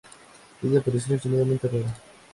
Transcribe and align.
Es 0.63 0.71
de 0.71 0.79
aparición 0.79 1.13
extremadamente 1.13 1.67
rara. 1.67 1.93